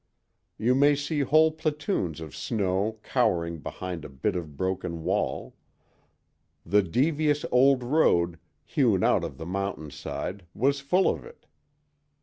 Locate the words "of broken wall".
4.35-5.55